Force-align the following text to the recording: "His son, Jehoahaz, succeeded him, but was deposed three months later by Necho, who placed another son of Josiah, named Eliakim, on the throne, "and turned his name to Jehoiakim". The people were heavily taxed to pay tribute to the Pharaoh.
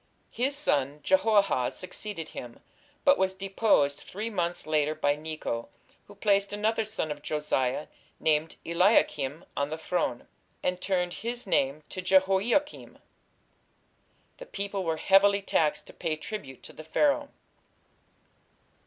"His 0.31 0.55
son, 0.55 1.01
Jehoahaz, 1.03 1.77
succeeded 1.77 2.29
him, 2.29 2.59
but 3.05 3.19
was 3.19 3.35
deposed 3.35 3.99
three 3.99 4.31
months 4.31 4.65
later 4.65 4.95
by 4.95 5.15
Necho, 5.15 5.69
who 6.07 6.15
placed 6.15 6.51
another 6.51 6.85
son 6.85 7.11
of 7.11 7.21
Josiah, 7.21 7.85
named 8.19 8.55
Eliakim, 8.65 9.45
on 9.55 9.69
the 9.69 9.77
throne, 9.77 10.27
"and 10.63 10.81
turned 10.81 11.13
his 11.13 11.45
name 11.45 11.83
to 11.89 12.01
Jehoiakim". 12.01 12.97
The 14.37 14.47
people 14.47 14.83
were 14.83 14.97
heavily 14.97 15.43
taxed 15.43 15.85
to 15.85 15.93
pay 15.93 16.15
tribute 16.15 16.63
to 16.63 16.73
the 16.73 16.83
Pharaoh. 16.83 17.29